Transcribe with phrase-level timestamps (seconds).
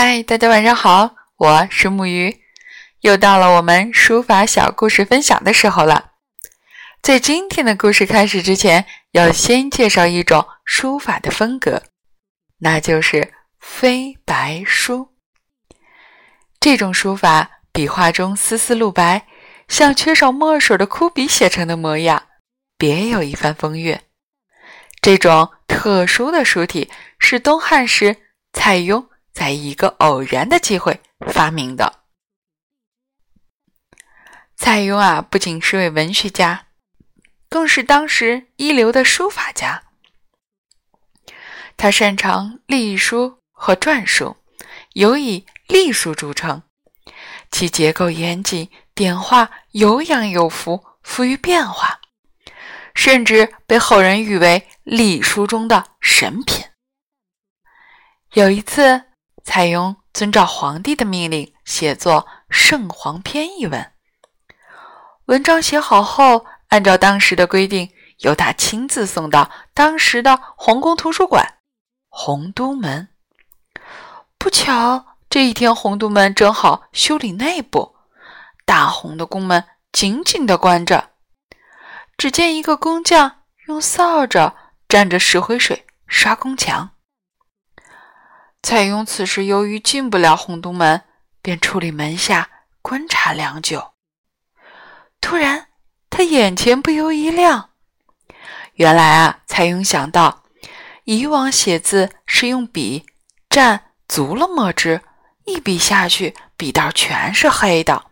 [0.00, 2.32] 嗨，大家晚上好，我是木鱼，
[3.00, 6.12] 又到了我们书法小故事分享的时候了。
[7.02, 11.82] 在今天的故事开始之前，要先介绍一种书法的风格，
[12.58, 15.08] 那就是飞白书。
[16.60, 19.26] 这种书法笔画中丝丝露白，
[19.66, 22.22] 像缺少墨水的枯笔写成的模样，
[22.76, 23.98] 别有一番风韵。
[25.02, 26.88] 这种特殊的书体
[27.18, 28.14] 是东汉时
[28.52, 29.04] 蔡邕。
[29.38, 32.00] 在一个偶然的机会发明的。
[34.56, 36.66] 蔡邕啊，不仅是位文学家，
[37.48, 39.84] 更是当时一流的书法家。
[41.76, 44.36] 他擅长隶书和篆书，
[44.94, 46.64] 尤以隶书著称。
[47.52, 52.00] 其结构严谨，点画有仰有浮，富于变化，
[52.92, 56.64] 甚至被后人誉为隶书中的神品。
[58.32, 59.04] 有一次。
[59.44, 63.92] 蔡邕遵照皇帝的命令写作《圣皇篇》一文，
[65.26, 71.54] 文章写好后，按照当时的规定，由他亲自送到当时的皇宫图书馆
[72.08, 73.08] 洪都门。
[74.38, 77.96] 不巧，这一天洪都门正好修理内部，
[78.64, 81.10] 大红的宫门紧紧地关着。
[82.16, 84.52] 只见一个工匠用扫帚
[84.88, 86.90] 沾着石灰水刷宫墙。
[88.62, 91.02] 蔡邕此时由于进不了洪都门，
[91.40, 92.50] 便矗立门下
[92.82, 93.92] 观察良久。
[95.20, 95.68] 突然，
[96.10, 97.70] 他眼前不由一亮。
[98.74, 100.44] 原来啊，蔡邕想到，
[101.04, 103.06] 以往写字是用笔
[103.48, 105.00] 蘸足了墨汁，
[105.46, 108.04] 一笔下去，笔道全是黑的。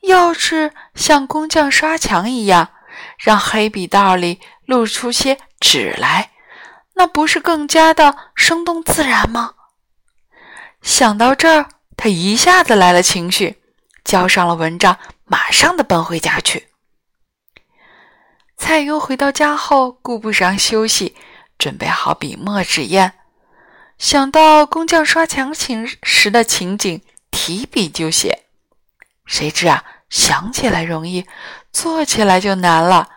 [0.00, 2.72] 要是像工匠刷墙一样，
[3.18, 6.31] 让黑笔道里露出些纸来。
[6.94, 9.54] 那不是更加的生动自然吗？
[10.82, 13.62] 想到这儿，他一下子来了情绪，
[14.04, 16.68] 交上了文章，马上的奔回家去。
[18.56, 21.16] 蔡邕回到家后，顾不上休息，
[21.58, 23.12] 准备好笔墨纸砚，
[23.98, 28.44] 想到工匠刷墙情时的情景，提笔就写。
[29.24, 31.26] 谁知啊，想起来容易，
[31.72, 33.08] 做起来就难了。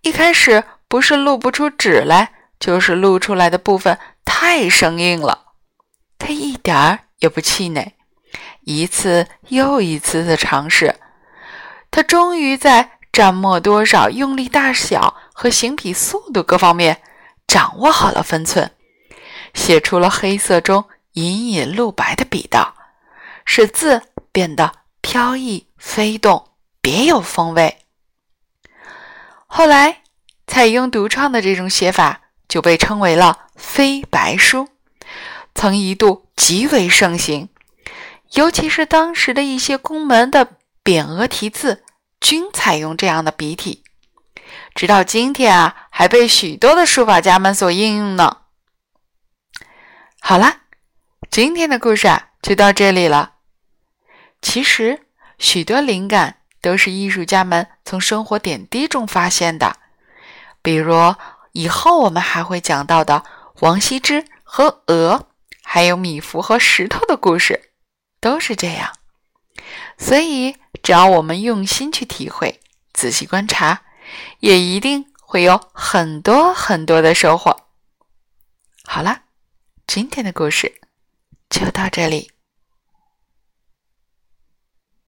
[0.00, 2.32] 一开始不是露不出纸来。
[2.62, 5.46] 就是露出来的部分太生硬了，
[6.16, 7.94] 他一点儿也不气馁，
[8.60, 10.94] 一次又一次的尝试，
[11.90, 17.02] 他终于在蘸墨多少、用力大小和行笔速度各方面
[17.48, 18.70] 掌握好了分寸，
[19.54, 20.84] 写出了黑色中
[21.14, 22.76] 隐隐露白的笔道，
[23.44, 27.78] 使字变得飘逸飞动，别有风味。
[29.48, 30.02] 后来，
[30.46, 32.20] 蔡邕独创的这种写法。
[32.48, 34.68] 就被称为了飞白书，
[35.54, 37.48] 曾一度极为盛行，
[38.32, 41.82] 尤其是当时的一些宫门的匾额题字，
[42.20, 43.82] 均采用这样的笔体，
[44.74, 48.38] 直到今天啊，还被许多的书法家们所应用呢。
[50.20, 50.58] 好了，
[51.30, 53.36] 今天的故事啊，就到这里了。
[54.42, 55.06] 其实，
[55.38, 59.76] 许多灵感都是艺术家们从生活点滴中发现的，
[60.60, 61.14] 比如。
[61.52, 63.24] 以后我们还会讲到的
[63.60, 65.28] 王羲之和鹅，
[65.62, 67.72] 还有米芾和石头的故事，
[68.20, 68.92] 都是这样。
[69.96, 72.60] 所以，只要我们用心去体会、
[72.92, 73.82] 仔细观察，
[74.40, 77.68] 也一定会有很多很多的收获。
[78.84, 79.22] 好了，
[79.86, 80.80] 今天的故事
[81.48, 82.32] 就到这里。